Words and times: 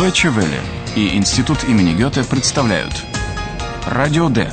Deutsche 0.00 0.30
Welle 0.30 0.58
и 0.96 1.14
Институт 1.14 1.62
имени 1.64 1.92
Гёте 1.92 2.24
представляют 2.24 2.94
Радио 3.84 4.30
Д. 4.30 4.50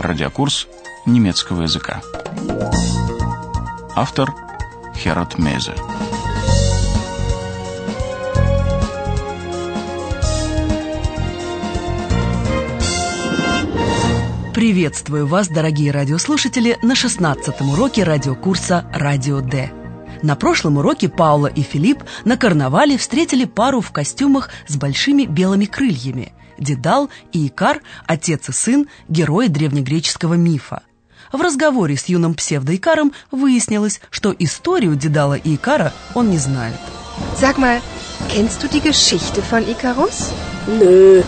Радиокурс 0.00 0.66
немецкого 1.06 1.62
языка. 1.62 2.02
Автор 3.94 4.34
Херат 4.96 5.38
Мейзе. 5.38 5.74
Приветствую 14.52 15.28
вас, 15.28 15.46
дорогие 15.46 15.92
радиослушатели, 15.92 16.76
на 16.82 16.94
16-м 16.94 17.70
уроке 17.70 18.02
радиокурса 18.02 18.84
«Радио 18.92 19.40
Д». 19.40 19.77
На 20.22 20.36
прошлом 20.36 20.78
уроке 20.78 21.08
Паула 21.08 21.46
и 21.46 21.62
Филипп 21.62 22.02
на 22.24 22.36
карнавале 22.36 22.98
встретили 22.98 23.44
пару 23.44 23.80
в 23.80 23.92
костюмах 23.92 24.50
с 24.66 24.76
большими 24.76 25.24
белыми 25.24 25.66
крыльями– 25.66 26.32
Дедал 26.58 27.08
и 27.32 27.46
Икар, 27.46 27.80
отец 28.06 28.48
и 28.48 28.52
сын, 28.52 28.88
герои 29.08 29.48
древнегреческого 29.48 30.34
мифа. 30.34 30.82
В 31.32 31.40
разговоре 31.40 31.96
с 31.96 32.06
юным 32.06 32.34
псевдоикаром 32.34 33.12
выяснилось, 33.30 34.00
что 34.10 34.34
историю 34.38 34.96
Дедала 34.96 35.34
и 35.34 35.54
Икара 35.54 35.92
он 36.14 36.30
не 36.30 36.38
знает. 36.38 36.78
Sag 37.36 37.58
mal, 37.58 37.80
kennst 38.28 38.62
du 38.62 38.68
die 38.68 38.80
Geschichte 38.80 39.42
von 39.42 39.62
Icarus? 39.68 40.32
Nö, 40.66 41.22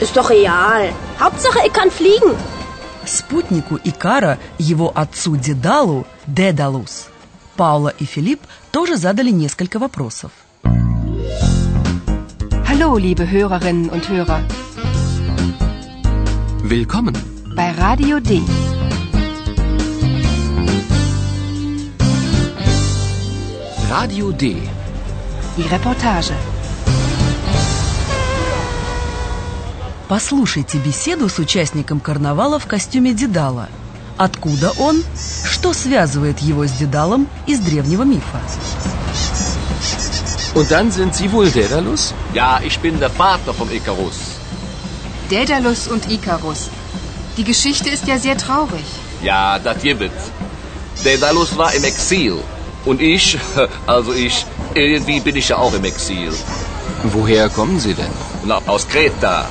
ist 0.00 0.16
doch 0.16 0.30
real. 0.30 0.92
Hauptsache, 1.18 1.60
ich 1.66 1.72
kann 1.72 1.90
fliegen. 1.90 2.36
Спутнику 3.06 3.78
Икара, 3.82 4.38
его 4.58 4.92
отцу 4.94 5.36
Дедалу, 5.36 6.06
Дедалус, 6.26 7.09
Паула 7.56 7.88
и 7.98 8.04
Филипп 8.04 8.40
тоже 8.70 8.96
задали 8.96 9.30
несколько 9.30 9.78
вопросов. 9.78 10.32
Hallo, 12.68 12.96
liebe 12.96 13.28
Hörerinnen 13.30 13.90
und 13.90 14.08
Hörer. 14.08 14.40
Willkommen. 16.62 17.14
Bei 17.56 17.72
Radio 17.72 18.20
D. 18.20 18.40
Radio 23.90 24.30
D. 24.30 24.56
Die 25.56 25.68
Reportage. 25.68 26.34
Послушайте 30.08 30.78
беседу 30.78 31.28
с 31.28 31.38
участником 31.38 32.00
карнавала 32.00 32.58
в 32.58 32.66
костюме 32.66 33.12
Дедала. 33.14 33.68
Откуда 34.19 34.71
он? 34.77 35.03
Что 35.43 35.73
связывает 35.73 36.39
его 36.39 36.65
с 36.65 36.71
Дедалом 36.71 37.27
из 37.47 37.59
древнего 37.59 38.03
мифа? 38.03 38.39
Und 40.55 40.71
dann 40.71 40.89
sind 40.89 41.13
Sie 41.13 41.29
wohl 41.33 41.49
Daedalus? 41.51 42.13
Ja, 42.33 42.61
ich 42.63 42.79
bin 42.79 42.97
der 42.99 43.09
Vater 43.09 43.53
vom 43.53 43.69
Icarus. 43.69 44.15
Daedalus 45.29 45.87
und 45.87 46.09
Icarus. 46.09 46.69
Die 47.37 47.43
Geschichte 47.43 47.89
ist 47.89 48.07
ja 48.07 48.17
sehr 48.17 48.37
traurig. 48.37 48.85
Ja, 49.21 49.59
das 49.59 49.81
gibt 49.81 50.11
Daedalus 51.03 51.57
war 51.57 51.73
im 51.73 51.83
Exil. 51.83 52.37
Und 52.85 53.01
ich, 53.01 53.37
also 53.85 54.13
ich, 54.13 54.45
irgendwie 54.73 55.19
bin 55.19 55.35
ich 55.35 55.49
ja 55.49 55.57
auch 55.57 55.73
im 55.73 55.83
Exil. 55.83 56.31
Woher 57.03 57.49
kommen 57.49 57.79
Sie 57.79 57.93
denn? 57.93 58.11
Na, 58.45 58.61
aus 58.65 58.87
Kreta. 58.87 59.49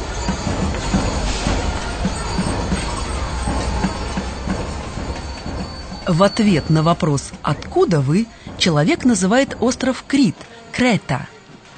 В 6.10 6.24
ответ 6.24 6.72
на 6.72 6.82
вопрос 6.82 7.30
«Откуда 7.44 8.02
вы?» 8.02 8.26
человек 8.58 9.06
называет 9.06 9.56
остров 9.60 10.04
Крит– 10.08 10.36
Крета. 10.72 11.28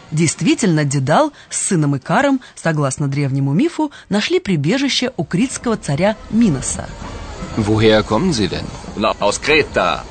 Действительно, 0.09 0.85
Дедал 0.85 1.33
с 1.49 1.57
сыном 1.57 1.97
Икаром, 1.97 2.39
согласно 2.55 3.09
древнему 3.09 3.51
мифу, 3.51 3.91
нашли 4.07 4.39
прибежище 4.39 5.11
у 5.17 5.25
критского 5.25 5.75
царя 5.75 6.15
Миноса. 6.29 6.87
Woher 7.57 8.07
kommen 8.07 8.31
Sie 8.31 8.47
denn? 8.47 8.63
Na, 8.95 9.13
aus 9.19 9.37
Kreta. 9.37 10.05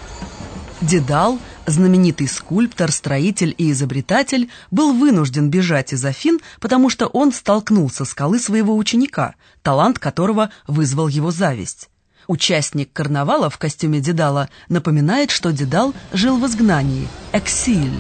Дедал, 0.82 1.38
знаменитый 1.64 2.28
скульптор, 2.28 2.92
строитель 2.92 3.54
и 3.56 3.70
изобретатель, 3.70 4.50
был 4.70 4.92
вынужден 4.92 5.48
бежать 5.48 5.94
из 5.94 6.04
Афин, 6.04 6.40
потому 6.60 6.90
что 6.90 7.06
он 7.06 7.32
столкнулся 7.32 8.04
с 8.04 8.10
скалы 8.10 8.38
своего 8.38 8.76
ученика, 8.76 9.34
талант 9.62 9.98
которого 9.98 10.50
вызвал 10.66 11.08
его 11.08 11.30
зависть. 11.30 11.89
Участник 12.30 12.92
карнавала 12.92 13.50
в 13.50 13.58
костюме 13.58 13.98
Дедала 13.98 14.48
напоминает, 14.68 15.32
что 15.32 15.50
Дедал 15.50 15.94
жил 16.12 16.38
в 16.38 16.46
изгнании, 16.46 17.08
эксиль. 17.32 17.98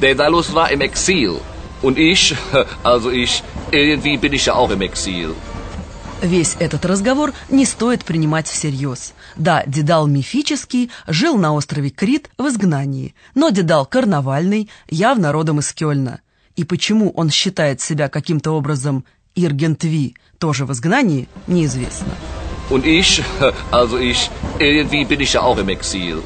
Daedalus 0.00 0.54
war 0.54 0.72
im 0.72 0.80
Exil. 0.80 1.38
Und 1.82 1.98
ich, 1.98 2.34
also 2.82 3.10
ich, 3.10 3.42
irgendwie 3.70 4.16
bin 4.16 4.32
ich 4.32 4.46
ja 4.46 4.54
auch 4.54 4.70
im 4.70 4.80
Exil. 4.80 5.34
Весь 6.22 6.56
этот 6.58 6.86
разговор 6.86 7.34
не 7.50 7.66
стоит 7.66 8.06
принимать 8.06 8.48
всерьез. 8.48 9.12
Да, 9.36 9.62
Дедал 9.66 10.06
мифический, 10.06 10.90
жил 11.06 11.36
на 11.36 11.52
острове 11.52 11.90
Крит 11.90 12.30
в 12.38 12.48
изгнании, 12.48 13.14
но 13.34 13.50
Дедал 13.50 13.84
карнавальный, 13.84 14.70
явно 14.88 15.30
родом 15.30 15.58
из 15.58 15.74
Кёльна. 15.74 16.22
И 16.56 16.64
почему 16.64 17.10
он 17.10 17.28
считает 17.28 17.82
себя 17.82 18.08
каким-то 18.08 18.52
образом 18.52 19.04
Иргентви, 19.34 20.16
тоже 20.38 20.64
в 20.64 20.72
изгнании, 20.72 21.28
неизвестно. 21.46 22.14
Und 22.70 22.84
ich, 22.84 23.22
also 23.70 23.98
ich, 23.98 24.30
irgendwie 24.58 25.04
bin 25.04 25.20
ich 25.20 25.32
ja 25.32 25.42
auch 25.42 25.58
im 25.58 25.68
Exil. 25.68 26.22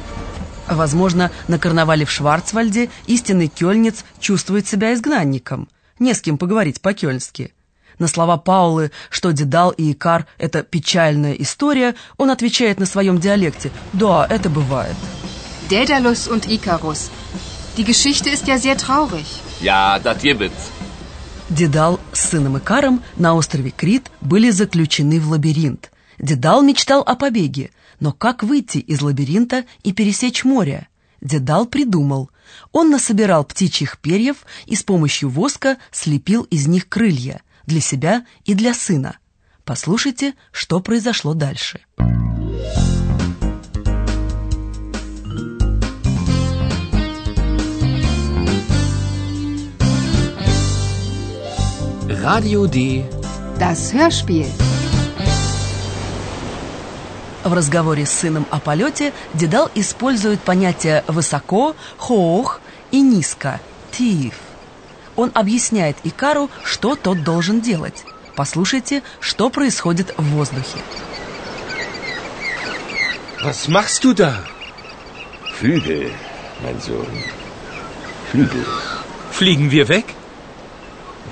Возможно, 0.67 1.29
на 1.47 1.57
карнавале 1.59 2.05
в 2.05 2.11
Шварцвальде 2.11 2.89
истинный 3.05 3.47
кёльнец 3.47 4.05
чувствует 4.19 4.67
себя 4.67 4.93
изгнанником. 4.93 5.67
Не 5.99 6.13
с 6.13 6.21
кем 6.21 6.37
поговорить 6.37 6.81
по-кёльнски. 6.81 7.53
На 7.99 8.07
слова 8.07 8.37
Паулы, 8.37 8.91
что 9.09 9.31
Дедал 9.31 9.69
и 9.71 9.91
Икар– 9.91 10.25
это 10.37 10.63
печальная 10.63 11.33
история, 11.33 11.95
он 12.17 12.31
отвечает 12.31 12.79
на 12.79 12.85
своем 12.85 13.19
диалекте 13.19 13.71
«Да, 13.93 14.25
это 14.29 14.49
бывает». 14.49 14.95
Daedalus 15.69 16.27
und 16.27 16.47
Icarus. 16.47 17.11
Die 17.77 17.83
Geschichte 17.83 18.29
ist 18.29 18.47
ja 18.47 18.57
sehr 18.57 18.77
traurig. 18.77 19.25
Ja, 19.61 19.99
das 19.99 20.21
gibt 20.21 20.51
Дедал 21.49 21.99
с 22.11 22.29
сыном 22.29 22.57
Икаром 22.57 23.03
на 23.15 23.35
острове 23.35 23.71
Крит 23.71 24.09
были 24.21 24.49
заключены 24.49 25.19
в 25.19 25.29
лабиринт. 25.29 25.92
Дедал 26.19 26.61
мечтал 26.61 27.01
о 27.01 27.15
побеге, 27.15 27.71
но 27.99 28.11
как 28.11 28.43
выйти 28.43 28.77
из 28.77 29.01
лабиринта 29.01 29.65
и 29.83 29.93
пересечь 29.93 30.43
море? 30.43 30.87
Дедал 31.21 31.65
придумал. 31.65 32.29
Он 32.71 32.89
насобирал 32.89 33.45
птичьих 33.45 33.97
перьев 33.99 34.45
и 34.65 34.75
с 34.75 34.83
помощью 34.83 35.29
воска 35.29 35.77
слепил 35.91 36.43
из 36.43 36.67
них 36.67 36.89
крылья 36.89 37.41
для 37.65 37.79
себя 37.79 38.25
и 38.45 38.53
для 38.53 38.73
сына. 38.73 39.17
Послушайте, 39.63 40.33
что 40.51 40.81
произошло 40.81 41.33
дальше. 41.33 41.81
Radio 52.23 52.67
D. 52.67 53.03
Das 53.59 53.91
Hörspiel. 53.93 54.72
В 57.43 57.53
разговоре 57.53 58.05
с 58.05 58.11
сыном 58.11 58.45
о 58.51 58.59
полете 58.59 59.11
Дедал 59.33 59.69
использует 59.75 60.39
понятия 60.39 61.03
«высоко», 61.07 61.75
«хоох» 61.97 62.61
и 62.91 63.01
«низко»– 63.01 63.59
«тиф». 63.91 64.35
Он 65.15 65.29
объясняет 65.33 65.97
Икару, 66.03 66.49
что 66.63 66.95
тот 66.95 67.23
должен 67.23 67.59
делать. 67.59 68.05
Послушайте, 68.35 69.03
что 69.19 69.49
происходит 69.49 70.13
в 70.17 70.23
воздухе. 70.23 70.79
Was 73.43 73.67
machst 73.67 74.03
du 74.05 74.13
da? 74.13 74.33
Flügel, 75.59 76.11
mein 76.63 76.79
Sohn. 76.79 77.11
Flügel. 78.31 78.65
Fliegen 79.31 79.69
wir 79.69 79.89
weg? 79.89 80.05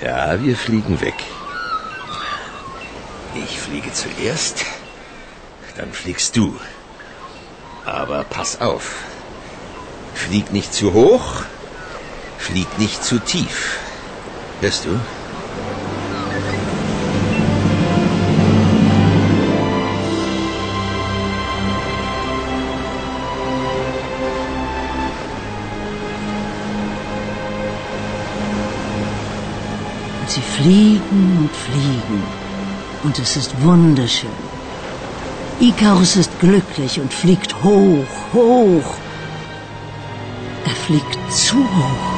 Ja, 0.01 0.37
wir 0.43 0.57
fliegen 0.57 0.99
weg. 0.99 1.15
Ich 3.33 3.59
fliege 3.61 3.91
zuerst, 3.93 4.65
dann 5.77 5.91
fliegst 5.91 6.35
du. 6.35 6.55
Aber 7.85 8.23
pass 8.23 8.61
auf. 8.61 9.03
Flieg 10.13 10.51
nicht 10.51 10.73
zu 10.73 10.93
hoch, 10.93 11.43
flieg 12.37 12.67
nicht 12.77 13.03
zu 13.03 13.19
tief. 13.19 13.77
Hörst 14.61 14.85
du? 14.85 14.99
Sie 30.27 30.41
fliegen 30.41 31.37
und 31.39 31.53
fliegen. 31.53 32.23
Und 33.03 33.19
es 33.19 33.35
ist 33.35 33.61
wunderschön. 33.61 34.50
Ikarus 35.61 36.15
ist 36.15 36.39
glücklich 36.39 36.99
und 36.99 37.13
fliegt 37.13 37.53
hoch, 37.63 38.07
hoch. 38.33 38.95
Er 40.65 40.71
fliegt 40.71 41.19
zu 41.31 41.57
hoch. 41.57 42.11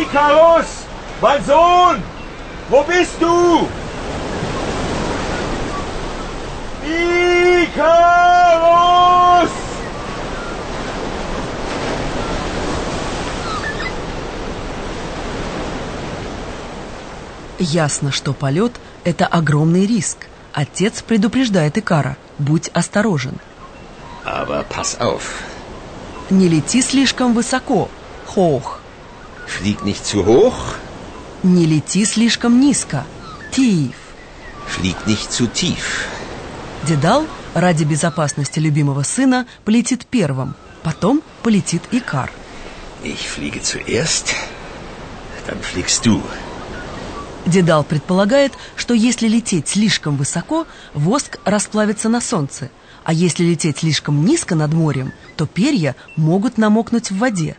Ikarus! 0.00 0.86
Mein 1.20 1.44
Sohn! 1.44 2.02
Wo 2.70 2.82
bist 2.84 3.20
du? 3.20 3.68
Ясно, 17.58 18.12
что 18.12 18.32
полет– 18.32 18.72
это 19.04 19.26
огромный 19.26 19.86
риск. 19.86 20.28
Отец 20.52 21.02
предупреждает 21.02 21.76
Икара– 21.76 22.16
будь 22.38 22.68
осторожен. 22.68 23.38
Aber 24.24 24.64
pass 24.68 24.98
auf. 25.00 25.22
Не 26.30 26.48
лети 26.48 26.82
слишком 26.82 27.34
высоко– 27.34 27.88
хох. 28.26 28.80
Flieg 29.46 29.82
nicht 29.82 30.04
zu 30.04 30.24
hoch, 30.24 30.76
Не 31.42 31.66
лети 31.66 32.04
слишком 32.04 32.60
низко– 32.60 33.04
тиф. 33.52 33.94
flieg 34.68 34.96
nicht 35.06 35.32
zu 35.32 35.46
tief. 35.48 36.06
Дедал 36.86 37.26
ради 37.54 37.84
безопасности 37.84 38.60
любимого 38.60 39.02
сына 39.02 39.46
полетит 39.64 40.06
первым, 40.06 40.54
потом 40.82 41.22
полетит 41.42 41.82
Икар. 41.90 42.30
Ich 43.02 43.28
fliege 43.28 43.62
zuerst, 43.62 44.34
dann 45.46 45.60
fliegst 45.60 46.04
du. 46.04 46.22
Дедал 47.46 47.84
предполагает, 47.84 48.52
что 48.76 48.94
если 48.94 49.28
лететь 49.28 49.68
слишком 49.68 50.16
высоко, 50.16 50.66
воск 50.94 51.38
расплавится 51.44 52.08
на 52.08 52.20
солнце, 52.20 52.70
а 53.04 53.12
если 53.12 53.44
лететь 53.44 53.78
слишком 53.78 54.24
низко 54.24 54.54
над 54.54 54.72
морем, 54.74 55.12
то 55.36 55.46
перья 55.46 55.96
могут 56.16 56.58
намокнуть 56.58 57.10
в 57.10 57.18
воде. 57.18 57.56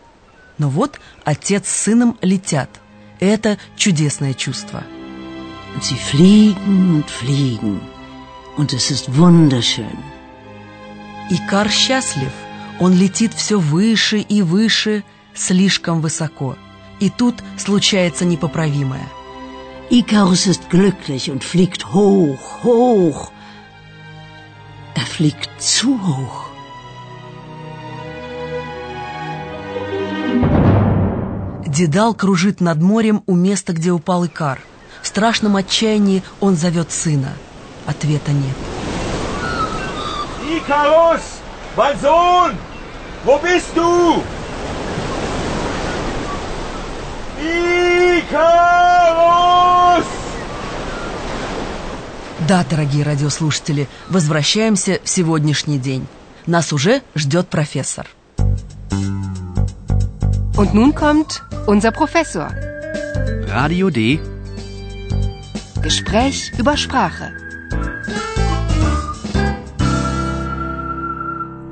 Но 0.58 0.68
вот 0.68 1.00
отец 1.24 1.68
с 1.68 1.82
сыном 1.82 2.18
летят. 2.22 2.70
Это 3.18 3.58
чудесное 3.76 4.34
чувство. 4.34 4.84
Sie 5.80 5.96
fliegen 5.96 6.96
und 6.96 7.08
fliegen. 7.08 7.80
Und 8.56 8.72
es 8.72 8.90
ist 8.90 9.08
wunderschön. 9.16 9.98
Икар 11.30 11.70
счастлив. 11.70 12.32
Он 12.80 12.92
летит 12.92 13.34
все 13.34 13.58
выше 13.58 14.18
и 14.18 14.42
выше, 14.42 15.04
слишком 15.34 16.00
высоко. 16.00 16.56
И 16.98 17.08
тут 17.08 17.36
случается 17.56 18.24
непоправимое. 18.24 19.06
Icarus 19.90 20.46
ist 20.46 20.70
glücklich 20.70 21.30
und 21.30 21.42
fliegt 21.42 21.92
hoch, 21.92 22.62
hoch. 22.62 23.32
Er 24.94 25.06
fliegt 25.06 25.50
zu 25.60 25.98
hoch. 26.06 26.46
Дедал 31.66 32.14
кружит 32.14 32.60
над 32.60 32.80
морем 32.80 33.22
у 33.26 33.34
места, 33.34 33.72
где 33.72 33.90
упал 33.90 34.26
Икар. 34.26 34.60
В 35.02 35.06
страшном 35.06 35.56
отчаянии 35.56 36.22
он 36.40 36.54
зовет 36.56 36.92
сына. 36.92 37.32
Ответа 37.86 38.32
нет. 38.32 38.56
Mein 41.76 41.96
Sohn! 42.00 42.58
Wo 43.24 43.38
bist 43.38 43.76
du? 43.76 44.22
Ikarus! 47.40 48.60
Да, 52.50 52.66
дорогие 52.68 53.04
радиослушатели, 53.04 53.86
возвращаемся 54.08 55.00
в 55.04 55.08
сегодняшний 55.08 55.78
день. 55.78 56.08
Нас 56.46 56.72
уже 56.72 57.02
ждет 57.14 57.46
профессор. 57.48 58.08
Und 60.56 60.74
nun 60.74 60.92
kommt 60.92 61.44
unser 61.68 61.92
Professor. 61.92 62.50
Radio 63.46 63.88
D. 63.90 64.18
Gespräch 65.76 66.50
über 66.58 66.76
Sprache. 66.76 67.30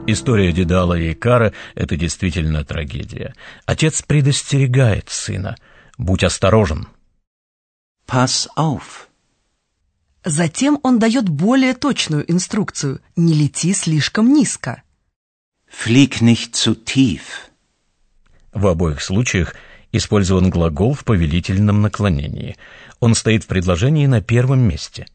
История 0.07 0.53
Дедала 0.53 0.95
и 0.95 1.13
Икара– 1.13 1.53
это 1.75 1.97
действительно 1.97 2.65
трагедия. 2.65 3.35
Отец 3.67 4.03
предостерегает 4.03 5.09
сына. 5.09 5.57
Будь 5.99 6.23
осторожен. 6.23 6.87
Pass 8.07 8.47
auf. 8.57 9.08
Затем 10.25 10.81
он 10.83 10.99
дает 10.99 11.29
более 11.29 11.75
точную 11.75 12.31
инструкцию– 12.31 13.01
не 13.17 13.35
лети 13.35 13.73
слишком 13.73 14.33
низко. 14.33 14.83
Flieg 15.71 16.21
nicht 16.21 16.55
zu 16.55 16.75
tief. 16.75 17.21
В 18.53 18.67
обоих 18.67 19.01
случаях 19.03 19.55
использован 19.93 20.51
глагол 20.51 20.95
в 20.95 21.05
повелительном 21.05 21.83
наклонении. 21.83 22.57
Он 23.01 23.15
стоит 23.15 23.45
в 23.45 23.47
предложении 23.47 24.07
на 24.07 24.21
первом 24.21 24.61
месте. 24.61 25.07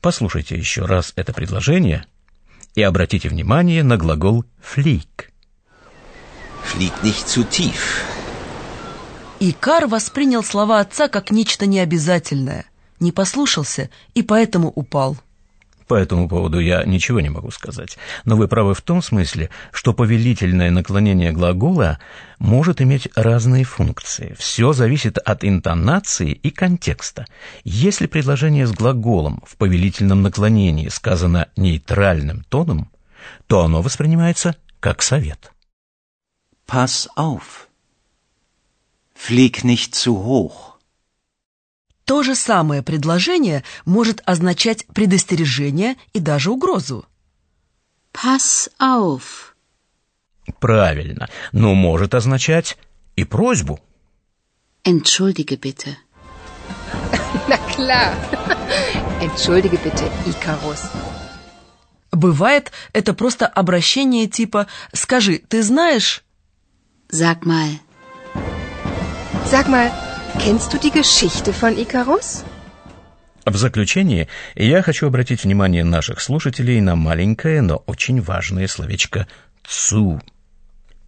Послушайте 0.00 0.56
еще 0.56 0.84
раз 0.84 1.12
это 1.16 1.32
предложение 1.32 2.04
и 2.74 2.82
обратите 2.82 3.28
внимание 3.28 3.82
на 3.82 3.96
глагол 3.96 4.44
«flieg». 4.62 5.30
Flieg 6.64 6.92
nicht 7.02 7.26
zu 7.26 7.48
tief. 7.48 8.02
Икар 9.40 9.86
воспринял 9.86 10.42
слова 10.42 10.80
отца 10.80 11.08
как 11.08 11.30
нечто 11.30 11.66
необязательное, 11.66 12.66
не 13.04 13.12
послушался 13.12 13.90
и 14.14 14.22
поэтому 14.22 14.68
упал. 14.68 15.16
По 15.86 15.94
этому 15.94 16.28
поводу 16.28 16.58
я 16.60 16.82
ничего 16.84 17.20
не 17.20 17.28
могу 17.28 17.50
сказать. 17.50 17.98
Но 18.24 18.36
вы 18.36 18.48
правы 18.48 18.72
в 18.72 18.80
том 18.80 19.02
смысле, 19.02 19.50
что 19.70 19.92
повелительное 19.92 20.70
наклонение 20.70 21.30
глагола 21.30 21.98
может 22.38 22.80
иметь 22.80 23.08
разные 23.14 23.64
функции. 23.64 24.34
Все 24.38 24.72
зависит 24.72 25.18
от 25.18 25.44
интонации 25.44 26.32
и 26.32 26.50
контекста. 26.50 27.26
Если 27.64 28.06
предложение 28.06 28.66
с 28.66 28.72
глаголом 28.72 29.42
в 29.46 29.56
повелительном 29.56 30.22
наклонении 30.22 30.88
сказано 30.88 31.48
нейтральным 31.54 32.44
тоном, 32.48 32.90
то 33.46 33.62
оно 33.62 33.82
воспринимается 33.82 34.56
как 34.80 35.02
совет. 35.02 35.52
Pass 36.66 37.08
auf. 37.14 37.68
Flieg 39.14 39.64
nicht 39.64 39.94
zu 39.94 40.24
hoch. 40.24 40.73
То 42.04 42.22
же 42.22 42.34
самое 42.34 42.82
предложение 42.82 43.64
может 43.86 44.20
означать 44.26 44.86
предостережение 44.88 45.96
и 46.12 46.20
даже 46.20 46.50
угрозу. 46.50 47.06
Pass 48.12 48.70
auf. 48.78 49.54
Правильно, 50.60 51.28
но 51.52 51.74
может 51.74 52.14
означать 52.14 52.76
и 53.16 53.24
просьбу. 53.24 53.80
Entschuldige 54.84 55.56
bitte. 55.56 55.96
Na 57.48 57.56
klar. 57.74 58.14
Entschuldige 59.20 59.78
bitte, 59.78 60.10
Icarus. 60.26 60.82
Бывает, 62.12 62.70
это 62.92 63.12
просто 63.14 63.46
обращение 63.46 64.28
типа 64.28 64.66
«Скажи, 64.92 65.38
ты 65.38 65.62
знаешь...» 65.62 66.22
Sag 67.10 67.44
mal, 67.44 67.70
Sag 69.46 69.68
mal, 69.68 69.90
kennst 70.38 70.72
du 70.72 70.78
die 70.78 70.90
Geschichte 70.90 71.52
von 71.52 71.76
Icarus? 71.76 72.44
В 73.44 73.56
заключение 73.56 74.28
я 74.54 74.82
хочу 74.82 75.06
обратить 75.06 75.44
внимание 75.44 75.84
наших 75.84 76.20
слушателей 76.20 76.80
на 76.80 76.96
маленькое, 76.96 77.60
но 77.60 77.82
очень 77.86 78.22
важное 78.22 78.66
словечко 78.68 79.26
«цу». 79.66 80.20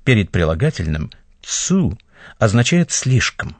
Перед 0.04 0.30
прилагательным 0.30 1.10
«цу» 1.42 1.98
означает 2.38 2.92
«слишком». 2.92 3.56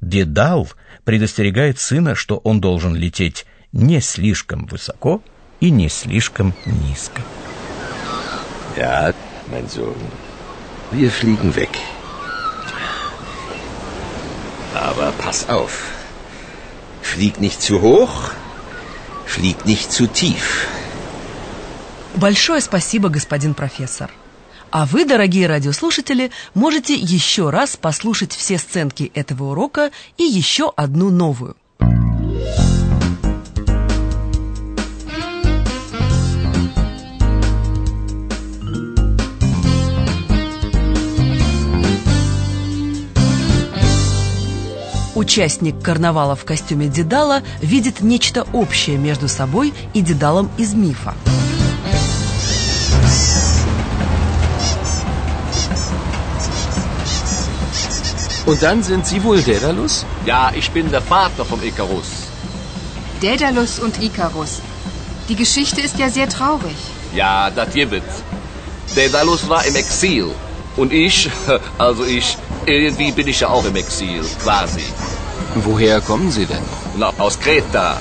Дедал 0.00 0.68
предостерегает 1.04 1.78
сына, 1.78 2.14
что 2.14 2.38
он 2.38 2.60
должен 2.60 2.94
лететь 2.96 3.46
не 3.72 4.00
слишком 4.00 4.66
высоко 4.66 5.22
и 5.60 5.70
не 5.70 5.88
слишком 5.88 6.52
низко. 6.66 7.22
Ja, 8.76 9.14
mein 9.50 9.68
Sohn. 9.68 9.94
Wir 10.90 11.10
fliegen 11.10 11.54
weg. 11.54 11.70
Aber 14.74 15.12
pass 15.12 15.48
auf. 15.48 15.84
Flieg 17.00 17.40
nicht 17.40 17.62
zu 17.62 17.80
hoch, 17.80 18.30
flieg 19.24 19.64
nicht 19.66 19.92
zu 19.92 20.06
tief. 20.06 20.68
Большое 22.16 22.60
спасибо, 22.60 23.08
господин 23.08 23.54
профессор. 23.54 24.10
А 24.70 24.86
вы, 24.86 25.04
дорогие 25.04 25.46
радиослушатели, 25.46 26.32
можете 26.54 26.94
еще 26.94 27.50
раз 27.50 27.76
послушать 27.76 28.32
все 28.32 28.58
сценки 28.58 29.12
этого 29.14 29.50
урока 29.52 29.90
и 30.16 30.24
еще 30.24 30.72
одну 30.76 31.10
новую. 31.10 31.56
Участник 45.14 45.80
карнавала 45.80 46.34
в 46.34 46.44
костюме 46.44 46.88
Дедала 46.88 47.42
видит 47.60 48.00
нечто 48.00 48.46
общее 48.52 48.98
между 48.98 49.28
собой 49.28 49.72
и 49.92 50.00
Дедалом 50.02 50.50
из 50.58 50.74
мифа. 50.74 51.14
Und 58.46 58.60
dann 58.60 58.82
sind 58.82 59.06
Sie 59.06 59.22
wohl 59.24 59.40
Daedalus? 59.40 60.04
Ja, 60.26 60.52
ich 60.54 60.70
bin 60.70 60.90
der 60.90 61.00
Vater 61.00 61.46
vom 61.46 61.62
Icarus. 61.62 62.08
Daedalus 63.22 63.78
und 63.78 64.02
Icarus. 64.02 64.60
Die 65.30 65.36
Geschichte 65.36 65.80
ist 65.80 65.98
ja 65.98 66.10
sehr 66.10 66.28
traurig. 66.28 66.76
Ja, 67.14 67.50
das 67.50 67.72
gibt. 67.72 68.02
Daedalus 68.94 69.48
war 69.48 69.64
im 69.64 69.76
Exil. 69.76 70.26
Und 70.75 70.93
ich, 70.93 71.29
also 71.77 72.05
ich, 72.05 72.37
irgendwie 72.65 73.11
bin 73.11 73.27
ich 73.27 73.41
ja 73.41 73.49
auch 73.49 73.65
im 73.65 73.75
Exil, 73.75 74.23
quasi. 74.43 74.83
Woher 75.55 75.99
kommen 76.01 76.31
Sie 76.31 76.45
denn? 76.45 76.63
Na, 76.97 77.11
aus 77.17 77.39
Kreta. 77.39 77.97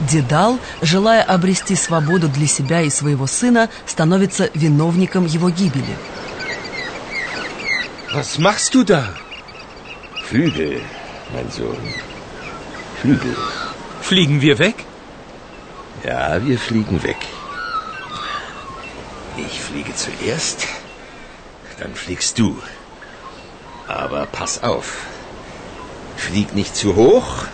Дедал, 0.00 0.58
желая 0.82 1.22
обрести 1.22 1.74
свободу 1.74 2.28
для 2.28 2.46
себя 2.46 2.82
и 2.82 2.90
своего 2.90 3.26
сына, 3.26 3.68
становится 3.86 4.50
виновником 4.54 5.26
его 5.26 5.50
гибели. 5.50 5.96
Was 8.12 8.38
machst 8.38 8.74
du 8.74 8.84
da? 8.84 9.14
Flügel, 10.28 10.80
mein 11.34 11.50
Sohn. 11.50 11.76
Flügel. 13.00 13.36
Fliegen 14.00 14.40
wir 14.40 14.58
weg? 14.58 14.76
Ja, 16.04 16.38
wir 16.44 16.58
fliegen 16.58 17.02
weg. 17.02 17.16
Fliege 19.71 19.95
zuerst, 19.95 20.67
dann 21.79 21.95
fliegst 21.95 22.37
du. 22.37 22.61
Aber 23.87 24.25
pass 24.25 24.63
auf. 24.63 25.05
Flieg 26.17 26.53
nicht 26.53 26.75
zu 26.75 26.97
hoch, 26.97 27.45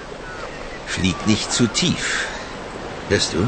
flieg 0.88 1.28
nicht 1.28 1.54
zu 1.54 1.68
tief. 1.68 2.26
Hörst 3.10 3.34
du? 3.34 3.48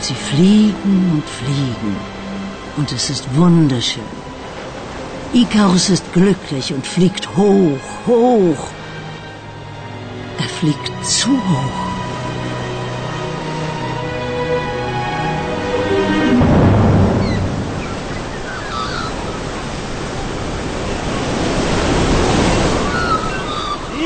Sie 0.00 0.14
fliegen 0.14 1.10
und 1.12 1.28
fliegen. 1.28 2.11
Und 2.76 2.90
es 2.90 3.10
ist 3.10 3.24
wunderschön. 3.36 4.02
Ikarus 5.34 5.90
ist 5.90 6.12
glücklich 6.12 6.72
und 6.72 6.86
fliegt 6.86 7.28
hoch, 7.36 8.06
hoch. 8.06 8.66
Er 10.38 10.48
fliegt 10.48 10.92
zu 11.04 11.30
hoch. 11.30 11.92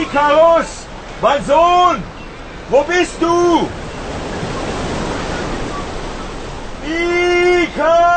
Ikarus! 0.02 0.86
Mein 1.22 1.44
Sohn! 1.44 2.02
Wo 2.68 2.82
bist 2.82 3.14
du? 3.20 3.68
Ikarus! 6.84 8.15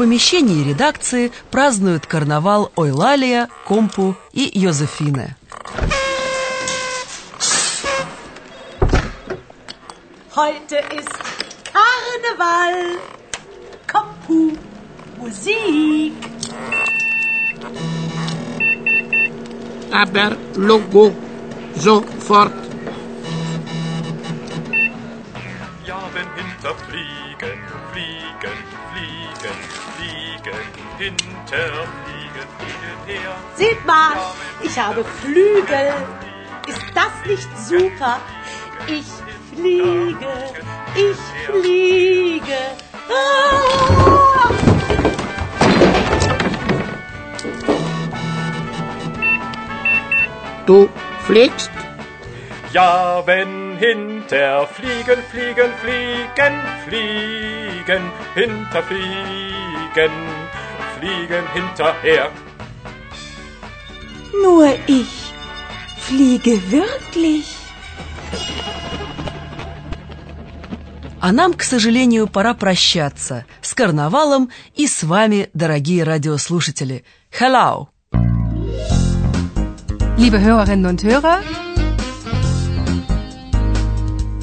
Помещении 0.00 0.66
редакции 0.66 1.30
празднуют 1.50 2.06
карнавал 2.06 2.72
Ойлалия, 2.74 3.50
Компу 3.66 4.16
и 4.32 4.50
Йозефине. 4.58 5.36
Heute 10.34 10.76
ist 10.98 11.14
Karneval. 11.70 12.98
Kompu, 13.86 14.56
Musik. 15.18 16.14
Aber 19.92 20.34
Logo 20.56 21.12
sofort. 21.76 22.54
Ja, 25.86 26.00
wenn 26.14 26.28
hinter 26.38 26.74
Seht 33.56 33.86
mal, 33.86 34.12
ich 34.62 34.78
habe 34.78 35.02
Flügel. 35.02 35.94
Ist 36.66 36.84
das 36.94 37.12
nicht 37.26 37.48
super? 37.58 38.20
Ich 38.86 39.06
fliege, 39.54 40.52
ich 40.94 41.16
fliege. 41.46 42.58
Ah! 43.08 44.50
Du 50.66 50.88
fliegst? 51.26 51.70
Ja, 52.72 53.22
wenn 53.26 53.76
hinter 53.78 54.66
fliegen, 54.66 55.22
fliegen, 55.30 55.72
fliegen, 55.82 56.60
fliegen, 56.86 58.12
hinter 58.34 58.82
fliegen, 58.82 60.12
fliegen 61.00 61.44
hinterher. 61.54 62.30
Nur 64.44 64.66
ich 64.86 65.12
fliege 66.06 66.54
wirklich. 66.70 67.46
А 71.22 71.32
нам, 71.32 71.52
к 71.54 71.62
сожалению, 71.62 72.26
пора 72.28 72.54
прощаться 72.54 73.44
с 73.60 73.74
карнавалом 73.74 74.50
и 74.74 74.86
с 74.86 75.02
вами, 75.02 75.50
дорогие 75.52 76.02
радиослушатели. 76.04 77.04
Hello! 77.30 77.88
Liebe 80.16 80.38
Hörerinnen 80.40 80.86
und 80.86 81.02
Hörer, 81.02 81.40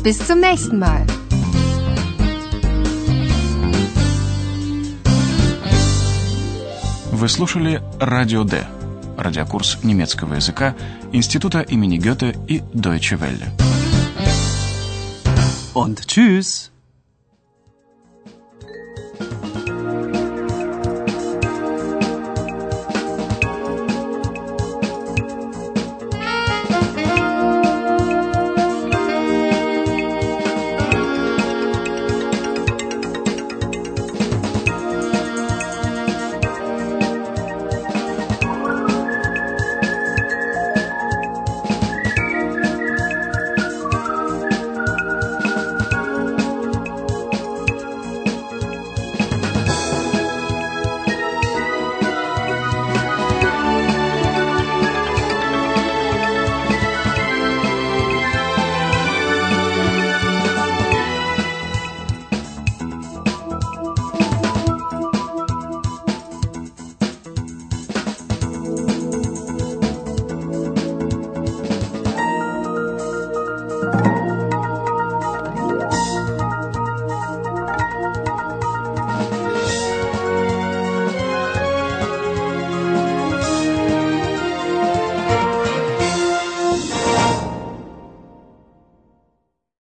bis 0.03 0.17
zum 0.25 0.39
nächsten 0.39 0.79
Mal. 0.79 1.05
Вы 7.19 7.29
слушали 7.29 7.81
«Радио 7.99 8.43
Д»– 8.43 8.67
радиокурс 9.17 9.79
немецкого 9.81 10.35
языка 10.35 10.75
Института 11.11 11.61
имени 11.61 11.97
Гёте 11.97 12.35
и 12.47 12.59
Deutsche 12.75 13.17
Welle. 13.17 13.49
Und 15.73 16.05
tschüss! 16.05 16.69